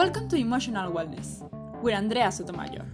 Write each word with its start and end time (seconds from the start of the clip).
Welcome 0.00 0.30
to 0.30 0.36
Emotional 0.36 0.90
Wellness 0.90 1.44
with 1.82 1.92
Andrea 1.92 2.32
Sotomayor. 2.32 2.86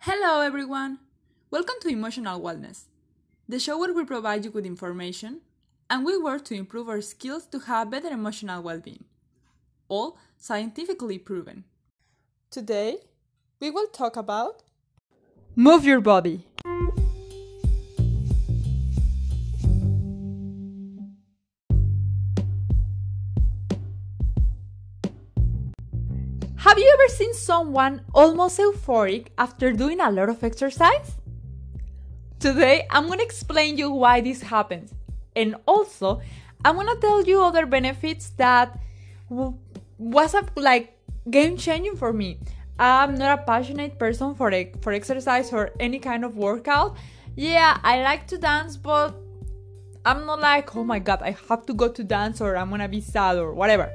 Hello, 0.00 0.40
everyone. 0.40 0.98
Welcome 1.52 1.76
to 1.82 1.88
Emotional 1.88 2.40
Wellness, 2.40 2.86
the 3.48 3.60
show 3.60 3.78
where 3.78 3.94
we 3.94 4.04
provide 4.04 4.44
you 4.44 4.50
with 4.50 4.66
information 4.66 5.42
and 5.88 6.04
we 6.04 6.18
work 6.18 6.44
to 6.46 6.54
improve 6.56 6.88
our 6.88 7.00
skills 7.00 7.46
to 7.46 7.60
have 7.60 7.92
better 7.92 8.08
emotional 8.08 8.60
well 8.60 8.80
being. 8.80 9.04
All 9.86 10.18
scientifically 10.36 11.18
proven. 11.18 11.62
Today, 12.50 12.96
we 13.60 13.70
will 13.70 13.86
talk 13.86 14.16
about 14.16 14.64
Move 15.54 15.84
Your 15.84 16.00
Body. 16.00 16.48
Have 26.64 26.78
you 26.78 26.90
ever 26.94 27.12
seen 27.12 27.34
someone 27.34 28.00
almost 28.14 28.58
euphoric 28.58 29.26
after 29.36 29.70
doing 29.70 30.00
a 30.00 30.10
lot 30.10 30.30
of 30.30 30.42
exercise? 30.42 31.12
Today, 32.40 32.86
I'm 32.88 33.06
to 33.06 33.22
explain 33.22 33.76
you 33.76 33.90
why 33.90 34.22
this 34.22 34.40
happens. 34.40 34.94
And 35.36 35.56
also, 35.68 36.22
I'm 36.64 36.78
to 36.78 36.96
tell 37.02 37.22
you 37.22 37.42
other 37.42 37.66
benefits 37.66 38.30
that 38.38 38.80
was 39.28 40.32
a, 40.32 40.46
like 40.56 40.96
game 41.28 41.58
changing 41.58 41.96
for 41.96 42.14
me. 42.14 42.38
I'm 42.78 43.14
not 43.16 43.40
a 43.40 43.42
passionate 43.42 43.98
person 43.98 44.34
for 44.34 44.50
for 44.80 44.94
exercise 44.94 45.52
or 45.52 45.72
any 45.78 45.98
kind 45.98 46.24
of 46.24 46.38
workout. 46.38 46.96
Yeah, 47.36 47.76
I 47.84 48.00
like 48.02 48.26
to 48.28 48.38
dance, 48.38 48.78
but 48.78 49.14
I'm 50.06 50.24
not 50.24 50.40
like, 50.40 50.74
oh 50.74 50.84
my 50.84 50.98
god, 50.98 51.20
I 51.20 51.36
have 51.48 51.66
to 51.66 51.74
go 51.74 51.88
to 51.88 52.02
dance 52.02 52.40
or 52.40 52.56
I'm 52.56 52.70
gonna 52.70 52.88
be 52.88 53.02
sad 53.02 53.36
or 53.36 53.52
whatever. 53.52 53.92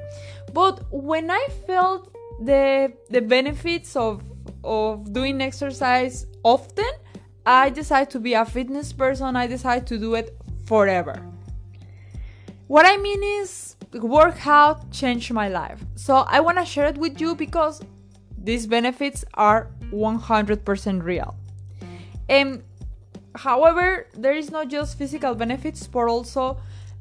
But 0.52 0.84
when 0.92 1.32
I 1.32 1.48
felt 1.66 2.09
the 2.40 2.92
the 3.10 3.20
benefits 3.20 3.96
of 3.96 4.22
of 4.64 5.12
doing 5.12 5.40
exercise 5.40 6.26
often, 6.42 6.90
I 7.46 7.70
decide 7.70 8.10
to 8.10 8.20
be 8.20 8.34
a 8.34 8.44
fitness 8.44 8.92
person. 8.92 9.36
I 9.36 9.46
decide 9.46 9.86
to 9.88 9.98
do 9.98 10.14
it 10.14 10.36
forever. 10.64 11.20
What 12.66 12.86
I 12.86 12.96
mean 12.96 13.22
is 13.22 13.76
workout 13.92 14.90
changed 14.92 15.32
my 15.32 15.48
life. 15.48 15.80
So 15.96 16.16
I 16.16 16.40
want 16.40 16.58
to 16.58 16.64
share 16.64 16.86
it 16.86 16.96
with 16.96 17.20
you 17.20 17.34
because 17.34 17.82
these 18.38 18.66
benefits 18.66 19.24
are 19.34 19.70
100% 19.92 21.02
real. 21.02 21.34
And 22.28 22.62
however, 23.34 24.06
there 24.14 24.34
is 24.34 24.50
not 24.50 24.68
just 24.68 24.96
physical 24.96 25.34
benefits 25.34 25.86
but 25.86 26.06
also 26.06 26.58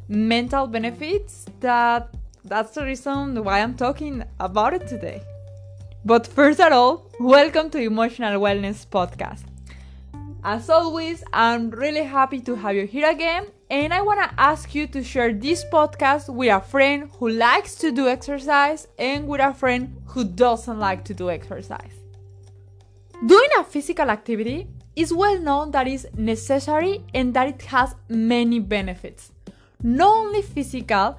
mental 0.07 0.65
benefits 0.65 1.45
that 1.59 2.15
that's 2.49 2.71
the 2.71 2.83
reason 2.83 3.43
why 3.43 3.61
I'm 3.61 3.75
talking 3.75 4.23
about 4.39 4.73
it 4.73 4.87
today. 4.87 5.21
But 6.03 6.25
first 6.25 6.59
of 6.59 6.73
all, 6.73 7.11
welcome 7.19 7.69
to 7.69 7.77
Emotional 7.77 8.41
Wellness 8.41 8.87
Podcast. 8.87 9.43
As 10.43 10.67
always, 10.67 11.23
I'm 11.31 11.69
really 11.69 12.03
happy 12.03 12.39
to 12.41 12.55
have 12.55 12.75
you 12.75 12.87
here 12.87 13.07
again, 13.07 13.45
and 13.69 13.93
I 13.93 14.01
want 14.01 14.23
to 14.23 14.39
ask 14.41 14.73
you 14.73 14.87
to 14.87 15.03
share 15.03 15.31
this 15.31 15.63
podcast 15.71 16.33
with 16.33 16.49
a 16.49 16.59
friend 16.59 17.11
who 17.19 17.29
likes 17.29 17.75
to 17.75 17.91
do 17.91 18.07
exercise 18.07 18.87
and 18.97 19.27
with 19.27 19.41
a 19.41 19.53
friend 19.53 20.01
who 20.07 20.23
doesn't 20.23 20.79
like 20.79 21.03
to 21.05 21.13
do 21.13 21.29
exercise. 21.29 21.93
Doing 23.23 23.49
a 23.59 23.63
physical 23.63 24.09
activity 24.09 24.67
is 24.95 25.13
well 25.13 25.37
known 25.37 25.69
that 25.71 25.87
is 25.87 26.07
necessary 26.17 27.03
and 27.13 27.31
that 27.35 27.47
it 27.47 27.61
has 27.63 27.93
many 28.07 28.59
benefits. 28.59 29.31
Not 29.83 30.17
only 30.17 30.41
physical, 30.41 31.15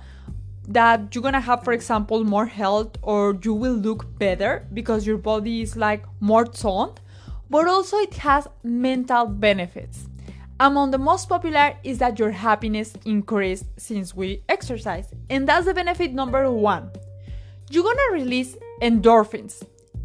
that 0.70 1.12
you're 1.14 1.22
gonna 1.22 1.40
have, 1.40 1.64
for 1.64 1.72
example, 1.72 2.22
more 2.22 2.46
health 2.46 2.96
or 3.02 3.36
you 3.42 3.52
will 3.52 3.74
look 3.74 4.06
better 4.18 4.66
because 4.72 5.04
your 5.06 5.18
body 5.18 5.62
is 5.62 5.76
like 5.76 6.04
more 6.20 6.44
toned, 6.44 7.00
but 7.50 7.66
also 7.66 7.96
it 7.96 8.14
has 8.14 8.46
mental 8.62 9.26
benefits. 9.26 10.06
Among 10.60 10.92
the 10.92 10.98
most 10.98 11.28
popular 11.28 11.74
is 11.82 11.98
that 11.98 12.18
your 12.18 12.30
happiness 12.30 12.94
increased 13.04 13.64
since 13.78 14.14
we 14.14 14.44
exercise, 14.48 15.12
and 15.28 15.48
that's 15.48 15.66
the 15.66 15.74
benefit 15.74 16.12
number 16.12 16.48
one. 16.50 16.90
You're 17.70 17.84
gonna 17.84 18.12
release 18.12 18.56
endorphins. 18.80 19.62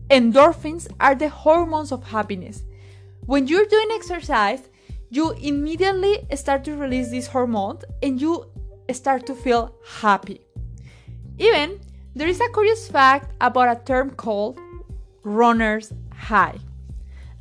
Endorphins 0.09 0.87
are 0.99 1.13
the 1.13 1.29
hormones 1.29 1.91
of 1.91 2.03
happiness. 2.05 2.63
When 3.25 3.47
you're 3.47 3.65
doing 3.65 3.89
exercise, 3.91 4.61
you 5.09 5.31
immediately 5.33 6.25
start 6.35 6.63
to 6.63 6.75
release 6.75 7.11
this 7.11 7.27
hormone 7.27 7.79
and 8.01 8.19
you 8.19 8.45
start 8.91 9.25
to 9.27 9.35
feel 9.35 9.75
happy. 10.01 10.44
Even 11.37 11.79
there 12.15 12.27
is 12.27 12.39
a 12.39 12.49
curious 12.49 12.87
fact 12.87 13.31
about 13.41 13.75
a 13.75 13.83
term 13.83 14.11
called 14.11 14.59
runner's 15.23 15.91
high 16.13 16.57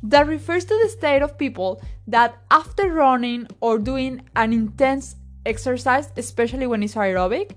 that 0.03 0.27
refers 0.27 0.65
to 0.65 0.79
the 0.83 0.89
state 0.89 1.21
of 1.21 1.37
people 1.37 1.81
that 2.07 2.37
after 2.51 2.91
running 2.91 3.47
or 3.61 3.79
doing 3.79 4.21
an 4.35 4.53
intense 4.53 5.15
exercise, 5.45 6.11
especially 6.17 6.67
when 6.67 6.83
it's 6.83 6.95
aerobic, 6.95 7.51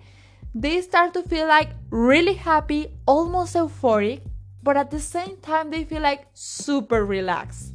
they 0.55 0.81
start 0.81 1.13
to 1.15 1.23
feel 1.23 1.47
like 1.47 1.71
really 1.91 2.35
happy, 2.35 2.89
almost 3.07 3.55
euphoric, 3.55 4.23
but 4.63 4.77
at 4.77 4.91
the 4.91 5.01
same 5.01 5.37
time 5.39 5.71
they 5.71 5.85
feel 5.85 6.03
like 6.03 6.27
super 6.35 7.05
relaxed. 7.05 7.75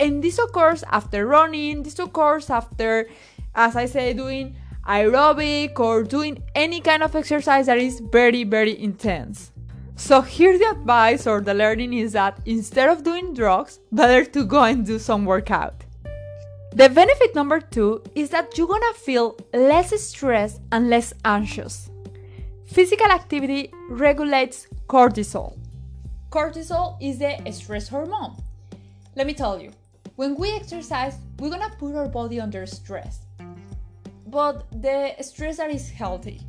And 0.00 0.22
this 0.22 0.38
occurs 0.38 0.82
after 0.90 1.26
running, 1.26 1.82
this 1.82 1.98
occurs 1.98 2.50
after, 2.50 3.08
as 3.54 3.76
I 3.76 3.86
say, 3.86 4.12
doing 4.12 4.56
aerobic 4.88 5.78
or 5.80 6.02
doing 6.02 6.42
any 6.54 6.80
kind 6.80 7.02
of 7.02 7.16
exercise 7.16 7.66
that 7.66 7.78
is 7.78 8.00
very, 8.00 8.44
very 8.44 8.78
intense. 8.78 9.52
So 9.96 10.20
here 10.20 10.58
the 10.58 10.70
advice 10.70 11.26
or 11.26 11.40
the 11.40 11.54
learning 11.54 11.92
is 11.94 12.12
that 12.12 12.38
instead 12.44 12.88
of 12.88 13.04
doing 13.04 13.32
drugs, 13.32 13.78
better 13.92 14.24
to 14.24 14.44
go 14.44 14.64
and 14.64 14.84
do 14.84 14.98
some 14.98 15.24
workout. 15.24 15.84
The 16.74 16.88
benefit 16.88 17.34
number 17.36 17.60
two 17.60 18.02
is 18.16 18.30
that 18.30 18.58
you're 18.58 18.66
gonna 18.66 18.94
feel 18.94 19.36
less 19.52 19.98
stressed 20.02 20.60
and 20.72 20.90
less 20.90 21.14
anxious. 21.24 21.88
Physical 22.66 23.06
activity 23.06 23.72
regulates 23.88 24.66
cortisol. 24.88 25.56
Cortisol 26.30 26.96
is 27.00 27.20
the 27.20 27.38
stress 27.52 27.88
hormone. 27.88 28.34
Let 29.14 29.28
me 29.28 29.34
tell 29.34 29.62
you, 29.62 29.70
when 30.16 30.34
we 30.34 30.50
exercise, 30.50 31.16
we're 31.38 31.50
gonna 31.50 31.72
put 31.78 31.94
our 31.94 32.08
body 32.08 32.40
under 32.40 32.66
stress 32.66 33.20
but 34.34 34.66
the 34.82 35.14
stress 35.20 35.58
that 35.58 35.70
is 35.70 35.88
healthy. 35.88 36.40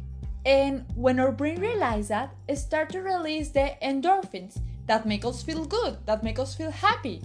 And 0.44 0.86
when 0.96 1.20
our 1.20 1.32
brain 1.32 1.62
realizes 1.62 2.08
that, 2.08 2.34
it 2.48 2.56
start 2.56 2.90
to 2.90 3.02
release 3.02 3.50
the 3.50 3.74
endorphins 3.80 4.60
that 4.88 5.06
make 5.06 5.24
us 5.24 5.44
feel 5.44 5.66
good, 5.66 5.98
that 6.08 6.24
make 6.24 6.40
us 6.40 6.56
feel 6.56 6.72
happy. 6.72 7.22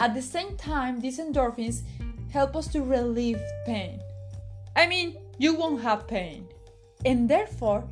At 0.00 0.14
the 0.14 0.22
same 0.22 0.56
time, 0.56 0.98
these 0.98 1.20
endorphins 1.20 1.82
help 2.32 2.56
us 2.56 2.66
to 2.72 2.82
relieve 2.82 3.40
pain. 3.64 4.00
I 4.74 4.88
mean, 4.88 5.18
you 5.38 5.54
won't 5.54 5.82
have 5.82 6.08
pain. 6.08 6.48
And 7.04 7.28
therefore, 7.28 7.84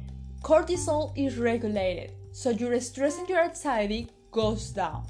cortisol 0.42 1.12
is 1.16 1.38
regulated, 1.38 2.14
so 2.32 2.50
your 2.50 2.80
stress 2.80 3.18
and 3.18 3.28
your 3.28 3.44
anxiety 3.44 4.08
goes 4.32 4.70
down. 4.70 5.06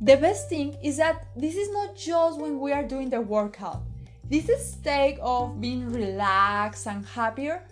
The 0.00 0.16
best 0.16 0.48
thing 0.48 0.78
is 0.82 0.96
that 0.96 1.26
this 1.36 1.56
is 1.56 1.70
not 1.72 1.94
just 1.94 2.40
when 2.40 2.58
we 2.58 2.72
are 2.72 2.84
doing 2.84 3.10
the 3.10 3.20
workout. 3.20 3.82
This 4.30 4.72
state 4.72 5.18
of 5.20 5.60
being 5.60 5.90
relaxed 5.90 6.86
and 6.86 7.04
happier 7.06 7.62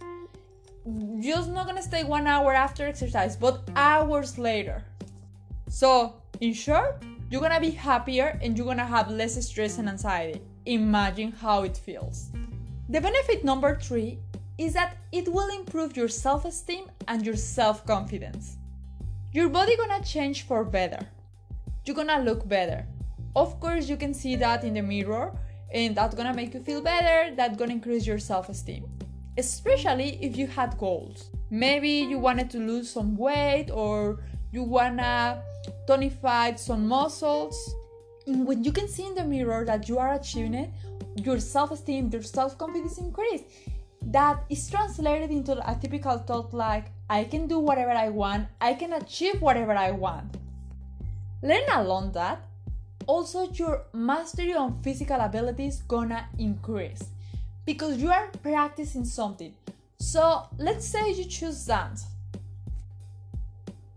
just 1.20 1.50
not 1.50 1.66
gonna 1.66 1.82
stay 1.82 2.04
one 2.04 2.26
hour 2.26 2.54
after 2.54 2.86
exercise, 2.86 3.36
but 3.36 3.68
hours 3.74 4.38
later. 4.38 4.84
So, 5.68 6.14
in 6.40 6.52
short, 6.52 7.02
you're 7.28 7.40
gonna 7.40 7.60
be 7.60 7.70
happier 7.70 8.38
and 8.40 8.56
you're 8.56 8.66
gonna 8.66 8.86
have 8.86 9.10
less 9.10 9.34
stress 9.44 9.78
and 9.78 9.88
anxiety. 9.88 10.40
Imagine 10.64 11.32
how 11.32 11.64
it 11.64 11.76
feels. 11.76 12.30
The 12.88 13.00
benefit 13.00 13.44
number 13.44 13.76
three 13.78 14.20
is 14.58 14.72
that 14.74 14.96
it 15.12 15.30
will 15.32 15.48
improve 15.48 15.96
your 15.96 16.08
self-esteem 16.08 16.86
and 17.08 17.26
your 17.26 17.36
self-confidence. 17.36 18.56
Your 19.32 19.48
body 19.48 19.76
gonna 19.76 20.02
change 20.04 20.46
for 20.46 20.64
better. 20.64 21.04
You're 21.84 21.96
gonna 21.96 22.22
look 22.22 22.48
better. 22.48 22.86
Of 23.34 23.60
course, 23.60 23.88
you 23.88 23.96
can 23.96 24.14
see 24.14 24.36
that 24.36 24.64
in 24.64 24.74
the 24.74 24.82
mirror 24.82 25.36
and 25.76 25.94
that's 25.94 26.14
gonna 26.14 26.32
make 26.32 26.54
you 26.54 26.60
feel 26.60 26.80
better 26.80 27.34
that's 27.36 27.56
gonna 27.56 27.72
increase 27.72 28.06
your 28.06 28.18
self-esteem. 28.18 28.84
Especially 29.36 30.18
if 30.22 30.36
you 30.36 30.46
had 30.46 30.78
goals. 30.78 31.30
Maybe 31.50 31.90
you 31.90 32.18
wanted 32.18 32.48
to 32.50 32.58
lose 32.58 32.90
some 32.90 33.16
weight 33.16 33.70
or 33.70 34.20
you 34.52 34.62
wanna 34.62 35.42
tonify 35.86 36.58
some 36.58 36.88
muscles. 36.88 37.54
When 38.26 38.64
you 38.64 38.72
can 38.72 38.88
see 38.88 39.06
in 39.06 39.14
the 39.14 39.24
mirror 39.24 39.64
that 39.66 39.88
you 39.88 39.98
are 39.98 40.14
achieving 40.14 40.54
it 40.54 40.70
your 41.16 41.40
self-esteem 41.40 42.10
your 42.10 42.22
self-confidence 42.22 42.98
increase. 42.98 43.42
That 44.02 44.44
is 44.48 44.68
translated 44.70 45.30
into 45.30 45.52
a 45.70 45.74
typical 45.74 46.18
thought 46.18 46.52
like 46.54 46.86
i 47.10 47.24
can 47.24 47.46
do 47.46 47.58
whatever 47.58 47.90
i 47.90 48.08
want. 48.08 48.48
I 48.60 48.74
can 48.74 48.94
achieve 48.94 49.42
whatever 49.42 49.72
i 49.72 49.90
want. 49.90 50.38
Learn 51.42 51.68
alone 51.74 52.12
that 52.12 52.40
also 53.06 53.50
your 53.52 53.84
mastery 53.92 54.54
on 54.54 54.82
physical 54.82 55.20
abilities 55.20 55.82
gonna 55.88 56.28
increase 56.38 57.04
because 57.64 57.98
you 57.98 58.10
are 58.10 58.28
practicing 58.42 59.04
something 59.04 59.54
So 59.98 60.48
let's 60.58 60.86
say 60.86 61.12
you 61.12 61.24
choose 61.24 61.64
dance. 61.66 62.06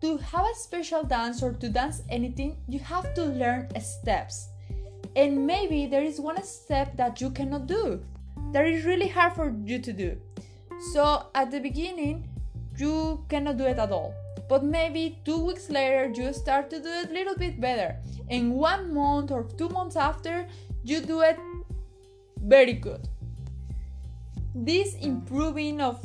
To 0.01 0.17
have 0.17 0.45
a 0.45 0.55
special 0.55 1.03
dance 1.03 1.43
or 1.43 1.51
to 1.53 1.69
dance 1.69 2.01
anything, 2.09 2.57
you 2.67 2.79
have 2.79 3.13
to 3.15 3.25
learn 3.25 3.67
steps. 3.81 4.49
And 5.15 5.45
maybe 5.45 5.87
there 5.87 6.03
is 6.03 6.19
one 6.19 6.41
step 6.43 6.95
that 6.95 7.19
you 7.19 7.31
cannot 7.31 7.67
do, 7.67 8.01
that 8.53 8.65
is 8.65 8.85
really 8.85 9.09
hard 9.09 9.33
for 9.33 9.53
you 9.65 9.79
to 9.79 9.91
do. 9.91 10.17
So 10.93 11.25
at 11.35 11.51
the 11.51 11.59
beginning, 11.59 12.29
you 12.77 13.25
cannot 13.27 13.57
do 13.57 13.65
it 13.65 13.77
at 13.77 13.91
all. 13.91 14.13
But 14.49 14.63
maybe 14.63 15.19
two 15.23 15.45
weeks 15.45 15.69
later, 15.69 16.11
you 16.13 16.33
start 16.33 16.71
to 16.71 16.81
do 16.81 16.89
it 16.89 17.11
a 17.11 17.13
little 17.13 17.35
bit 17.35 17.61
better. 17.61 17.95
And 18.29 18.55
one 18.55 18.93
month 18.93 19.29
or 19.29 19.43
two 19.43 19.69
months 19.69 19.95
after, 19.95 20.47
you 20.83 21.01
do 21.01 21.21
it 21.21 21.37
very 22.43 22.73
good. 22.73 23.07
This 24.55 24.95
improving 24.95 25.79
of 25.81 26.03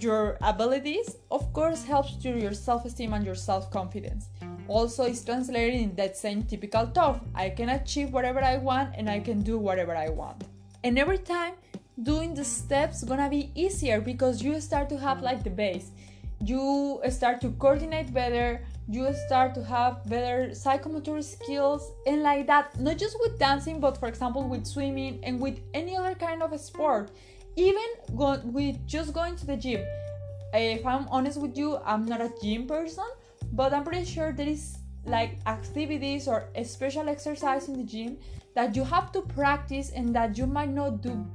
your 0.00 0.36
abilities, 0.42 1.16
of 1.30 1.52
course, 1.52 1.84
helps 1.84 2.16
to 2.24 2.36
your 2.36 2.52
self 2.52 2.84
esteem 2.84 3.12
and 3.12 3.24
your 3.24 3.36
self 3.36 3.70
confidence. 3.70 4.30
Also, 4.66 5.04
is 5.04 5.24
translated 5.24 5.80
in 5.80 5.94
that 5.94 6.16
same 6.16 6.42
typical 6.42 6.86
thought 6.86 7.24
I 7.36 7.50
can 7.50 7.68
achieve 7.68 8.12
whatever 8.12 8.42
I 8.42 8.56
want 8.56 8.96
and 8.96 9.08
I 9.08 9.20
can 9.20 9.42
do 9.42 9.58
whatever 9.58 9.94
I 9.94 10.08
want. 10.08 10.42
And 10.82 10.98
every 10.98 11.18
time 11.18 11.54
doing 12.02 12.34
the 12.34 12.44
steps 12.44 13.04
gonna 13.04 13.30
be 13.30 13.52
easier 13.54 14.00
because 14.00 14.42
you 14.42 14.60
start 14.60 14.88
to 14.88 14.98
have 14.98 15.22
like 15.22 15.44
the 15.44 15.50
base 15.50 15.92
you 16.40 17.00
start 17.08 17.40
to 17.40 17.50
coordinate 17.52 18.12
better 18.12 18.62
you 18.88 19.12
start 19.26 19.54
to 19.54 19.64
have 19.64 20.06
better 20.08 20.50
psychomotor 20.50 21.22
skills 21.22 21.92
and 22.06 22.22
like 22.22 22.46
that 22.46 22.78
not 22.78 22.98
just 22.98 23.16
with 23.20 23.38
dancing 23.38 23.80
but 23.80 23.98
for 23.98 24.06
example 24.06 24.48
with 24.48 24.66
swimming 24.66 25.18
and 25.24 25.40
with 25.40 25.60
any 25.74 25.96
other 25.96 26.14
kind 26.14 26.42
of 26.42 26.58
sport. 26.60 27.10
Even 27.56 27.86
go- 28.14 28.40
with 28.44 28.86
just 28.86 29.14
going 29.14 29.34
to 29.36 29.46
the 29.46 29.56
gym. 29.56 29.84
If 30.52 30.86
i'm 30.86 31.08
honest 31.08 31.40
with 31.40 31.56
you 31.58 31.78
i'm 31.84 32.06
not 32.06 32.20
a 32.20 32.30
gym 32.42 32.66
person 32.66 33.04
but 33.52 33.74
i'm 33.74 33.84
pretty 33.84 34.04
sure 34.04 34.32
there 34.32 34.48
is 34.48 34.78
like 35.04 35.38
activities 35.46 36.28
or 36.28 36.48
a 36.54 36.64
special 36.64 37.08
exercise 37.08 37.68
in 37.68 37.76
the 37.76 37.84
gym 37.84 38.16
that 38.54 38.74
you 38.74 38.84
have 38.84 39.12
to 39.12 39.22
practice 39.22 39.90
and 39.90 40.14
that 40.14 40.38
you 40.38 40.46
might 40.46 40.70
not 40.70 41.02
do 41.02 41.26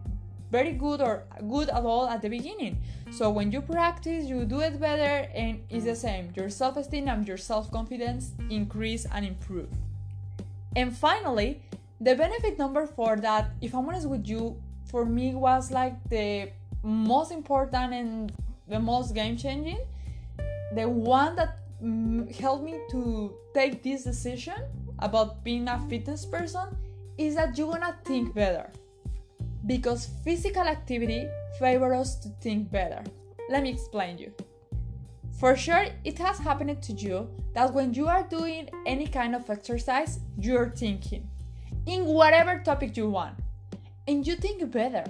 very 0.52 0.74
good 0.74 1.02
or 1.02 1.24
good 1.50 1.70
at 1.70 1.84
all 1.84 2.08
at 2.08 2.22
the 2.22 2.30
beginning. 2.30 2.78
So 3.10 3.30
when 3.30 3.52
you 3.52 3.62
practice, 3.62 4.26
you 4.26 4.46
do 4.46 4.60
it 4.60 4.80
better, 4.80 5.28
and 5.34 5.64
it's 5.70 5.86
the 5.86 5.96
same. 5.96 6.34
Your 6.36 6.50
self 6.50 6.78
esteem 6.78 7.08
and 7.08 7.28
your 7.28 7.38
self 7.38 7.72
confidence 7.72 8.32
increase 8.50 9.06
and 9.06 9.26
improve. 9.26 9.70
And 10.76 10.96
finally, 10.96 11.62
the 12.00 12.16
benefit 12.16 12.60
number 12.60 12.86
four 12.86 13.16
that, 13.18 13.52
if 13.62 13.74
I'm 13.74 13.88
honest 13.88 14.08
with 14.08 14.28
you, 14.28 14.62
for 14.86 15.06
me 15.06 15.34
was 15.36 15.72
like 15.72 15.96
the 16.10 16.52
most 16.84 17.32
important 17.32 17.94
and 17.94 18.32
the 18.68 18.80
most 18.80 19.16
game 19.16 19.38
changing. 19.38 19.80
The 20.76 20.88
one 20.88 21.36
that 21.36 21.60
mm, 21.84 22.34
helped 22.36 22.64
me 22.64 22.80
to 22.92 23.34
take 23.54 23.84
this 23.84 24.04
decision 24.04 24.56
about 25.00 25.44
being 25.44 25.68
a 25.68 25.80
fitness 25.90 26.26
person 26.26 26.76
is 27.18 27.36
that 27.36 27.58
you're 27.58 27.72
gonna 27.72 27.96
think 28.06 28.34
better 28.34 28.70
because 29.66 30.10
physical 30.24 30.64
activity 30.64 31.28
favors 31.60 31.98
us 31.98 32.16
to 32.16 32.30
think 32.42 32.72
better. 32.72 33.04
Let 33.50 33.64
me 33.64 33.70
explain 33.70 34.18
you. 34.18 34.34
For 35.40 35.56
sure, 35.56 35.88
it 36.04 36.20
has 36.20 36.38
happened 36.38 36.82
to 36.82 36.94
you 36.94 37.28
that 37.54 37.74
when 37.74 37.94
you 37.94 38.08
are 38.08 38.24
doing 38.24 38.70
any 38.86 39.08
kind 39.08 39.36
of 39.36 39.50
exercise, 39.50 40.20
you're 40.38 40.70
thinking 40.70 41.28
in 41.86 42.06
whatever 42.06 42.60
topic 42.60 42.96
you 42.96 43.10
want, 43.10 43.36
and 44.08 44.26
you 44.26 44.36
think 44.36 44.70
better 44.72 45.04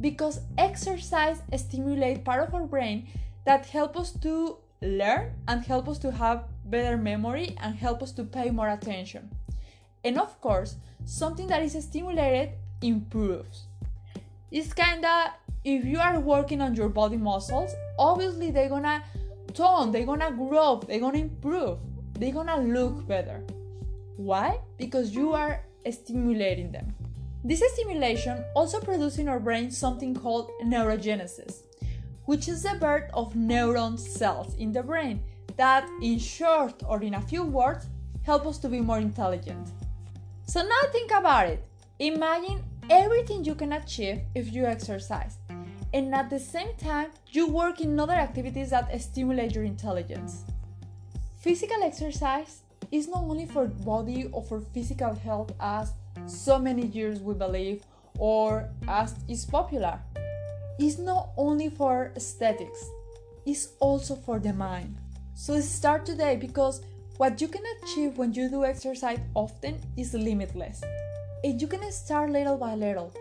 because 0.00 0.40
exercise 0.58 1.42
stimulates 1.56 2.22
part 2.24 2.46
of 2.46 2.54
our 2.54 2.66
brain 2.66 3.06
that 3.44 3.66
help 3.66 3.96
us 3.96 4.12
to 4.12 4.56
learn 4.80 5.32
and 5.48 5.64
help 5.64 5.88
us 5.88 5.98
to 5.98 6.10
have 6.10 6.44
better 6.64 6.96
memory 6.96 7.56
and 7.60 7.74
help 7.74 8.02
us 8.02 8.12
to 8.12 8.24
pay 8.24 8.50
more 8.50 8.68
attention. 8.68 9.30
And 10.02 10.18
of 10.18 10.40
course, 10.40 10.76
something 11.04 11.46
that 11.48 11.62
is 11.62 11.72
stimulated 11.84 12.50
improves. 12.82 13.66
It's 14.54 14.72
kinda 14.72 15.34
if 15.64 15.84
you 15.84 15.98
are 15.98 16.20
working 16.20 16.60
on 16.60 16.76
your 16.76 16.88
body 16.88 17.16
muscles, 17.16 17.74
obviously 17.98 18.52
they're 18.52 18.68
gonna 18.68 19.02
tone, 19.52 19.90
they're 19.90 20.06
gonna 20.06 20.30
grow, 20.30 20.80
they're 20.86 21.00
gonna 21.00 21.18
improve, 21.18 21.78
they're 22.12 22.30
gonna 22.30 22.60
look 22.60 23.04
better. 23.04 23.42
Why? 24.16 24.60
Because 24.78 25.12
you 25.12 25.32
are 25.32 25.60
stimulating 25.90 26.70
them. 26.70 26.94
This 27.42 27.64
stimulation 27.72 28.44
also 28.54 28.78
produces 28.78 29.18
in 29.18 29.28
our 29.28 29.40
brain 29.40 29.72
something 29.72 30.14
called 30.14 30.52
neurogenesis, 30.62 31.64
which 32.26 32.46
is 32.46 32.62
the 32.62 32.76
birth 32.78 33.10
of 33.12 33.34
neuron 33.34 33.98
cells 33.98 34.54
in 34.54 34.70
the 34.70 34.84
brain 34.84 35.20
that, 35.56 35.84
in 36.00 36.20
short 36.20 36.80
or 36.88 37.02
in 37.02 37.14
a 37.14 37.22
few 37.22 37.42
words, 37.42 37.86
help 38.22 38.46
us 38.46 38.58
to 38.58 38.68
be 38.68 38.80
more 38.80 38.98
intelligent. 38.98 39.72
So 40.46 40.62
now 40.62 40.92
think 40.92 41.10
about 41.10 41.48
it. 41.48 41.64
Imagine 41.98 42.62
everything 42.90 43.44
you 43.44 43.54
can 43.54 43.72
achieve 43.72 44.20
if 44.34 44.52
you 44.52 44.66
exercise. 44.66 45.38
And 45.92 46.14
at 46.14 46.28
the 46.28 46.38
same 46.38 46.74
time, 46.76 47.10
you 47.28 47.48
work 47.48 47.80
in 47.80 47.98
other 47.98 48.12
activities 48.12 48.70
that 48.70 49.00
stimulate 49.00 49.54
your 49.54 49.64
intelligence. 49.64 50.44
Physical 51.36 51.82
exercise 51.82 52.62
is 52.90 53.08
not 53.08 53.22
only 53.22 53.46
for 53.46 53.66
body 53.66 54.28
or 54.32 54.42
for 54.42 54.60
physical 54.60 55.14
health 55.14 55.52
as 55.60 55.92
so 56.26 56.58
many 56.58 56.86
years 56.86 57.20
we 57.20 57.34
believe 57.34 57.84
or 58.18 58.68
as 58.88 59.14
is 59.28 59.44
popular. 59.44 59.98
It's 60.78 60.98
not 60.98 61.30
only 61.36 61.70
for 61.70 62.12
aesthetics, 62.16 62.84
it's 63.46 63.68
also 63.78 64.16
for 64.16 64.38
the 64.38 64.52
mind. 64.52 64.96
So 65.34 65.60
start 65.60 66.06
today 66.06 66.36
because 66.36 66.82
what 67.16 67.40
you 67.40 67.48
can 67.48 67.62
achieve 67.82 68.18
when 68.18 68.32
you 68.32 68.48
do 68.48 68.64
exercise 68.64 69.20
often 69.34 69.78
is 69.96 70.14
limitless 70.14 70.82
Eh, 71.44 71.52
you 71.58 71.66
can 71.66 71.92
start 71.92 72.30
little 72.30 72.56
by 72.56 72.74
little. 72.74 73.12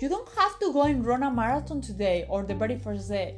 You 0.00 0.08
don't 0.08 0.28
have 0.36 0.58
to 0.58 0.72
go 0.72 0.82
and 0.82 1.06
run 1.06 1.22
a 1.22 1.30
marathon 1.30 1.80
today 1.80 2.26
or 2.28 2.42
the 2.42 2.54
very 2.54 2.76
first 2.76 3.08
day. 3.08 3.36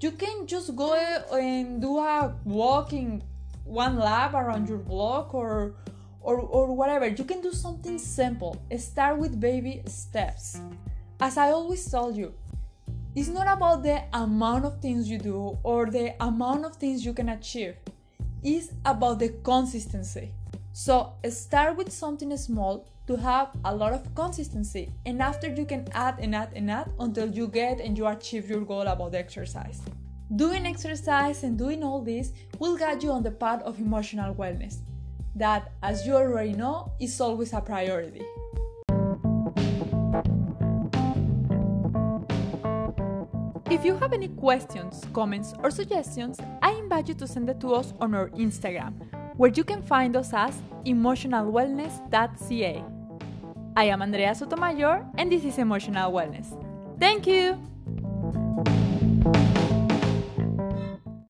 You 0.00 0.12
can 0.12 0.46
just 0.46 0.76
go 0.76 0.92
eh, 0.92 1.18
and 1.32 1.80
do 1.80 1.98
a 1.98 2.32
walking 2.44 3.24
one 3.64 3.98
lap 3.98 4.34
around 4.34 4.68
your 4.68 4.78
block 4.78 5.34
or 5.34 5.74
or, 6.20 6.38
or 6.38 6.72
whatever. 6.72 7.08
You 7.08 7.24
can 7.24 7.40
do 7.40 7.50
something 7.50 7.98
simple. 7.98 8.56
Start 8.78 9.18
with 9.18 9.40
baby 9.40 9.82
steps. 9.86 10.60
As 11.18 11.36
I 11.36 11.50
always 11.50 11.84
tell 11.90 12.12
you, 12.12 12.32
it's 13.16 13.28
not 13.28 13.48
about 13.48 13.82
the 13.82 14.04
amount 14.12 14.64
of 14.64 14.80
things 14.80 15.10
you 15.10 15.18
do 15.18 15.58
or 15.64 15.86
the 15.86 16.14
amount 16.22 16.64
of 16.64 16.76
things 16.76 17.04
you 17.04 17.12
can 17.12 17.30
achieve. 17.30 17.74
It's 18.44 18.70
about 18.84 19.18
the 19.18 19.30
consistency. 19.42 20.32
So 20.74 21.12
start 21.28 21.76
with 21.76 21.92
something 21.92 22.34
small 22.38 22.88
to 23.06 23.16
have 23.16 23.50
a 23.62 23.74
lot 23.74 23.92
of 23.92 24.14
consistency 24.14 24.90
and 25.04 25.20
after 25.20 25.48
you 25.48 25.66
can 25.66 25.86
add 25.92 26.18
and 26.18 26.34
add 26.34 26.52
and 26.56 26.70
add 26.70 26.90
until 26.98 27.28
you 27.28 27.46
get 27.46 27.78
and 27.78 27.96
you 27.98 28.06
achieve 28.06 28.48
your 28.48 28.62
goal 28.62 28.82
about 28.82 29.14
exercise. 29.14 29.82
Doing 30.34 30.66
exercise 30.66 31.42
and 31.42 31.58
doing 31.58 31.84
all 31.84 32.00
this 32.00 32.32
will 32.58 32.78
guide 32.78 33.02
you 33.02 33.12
on 33.12 33.22
the 33.22 33.30
path 33.30 33.60
of 33.64 33.78
emotional 33.80 34.34
wellness. 34.34 34.78
That, 35.34 35.72
as 35.82 36.06
you 36.06 36.14
already 36.14 36.54
know, 36.54 36.90
is 36.98 37.20
always 37.20 37.52
a 37.52 37.60
priority. 37.60 38.24
If 43.70 43.84
you 43.84 43.96
have 43.96 44.14
any 44.14 44.28
questions, 44.28 45.04
comments, 45.12 45.52
or 45.62 45.70
suggestions, 45.70 46.38
I 46.62 46.72
invite 46.72 47.08
you 47.08 47.14
to 47.14 47.26
send 47.26 47.50
it 47.50 47.60
to 47.60 47.74
us 47.74 47.92
on 48.00 48.14
our 48.14 48.30
Instagram 48.30 48.94
where 49.36 49.50
you 49.50 49.64
can 49.64 49.82
find 49.82 50.16
us 50.16 50.32
as 50.32 50.60
emotionalwellness.ca. 50.84 52.84
I 53.74 53.84
am 53.84 54.02
Andrea 54.02 54.34
Sotomayor, 54.34 55.06
and 55.16 55.32
this 55.32 55.44
is 55.44 55.58
Emotional 55.58 56.12
Wellness. 56.12 56.52
Thank 56.98 57.26
you! 57.26 57.71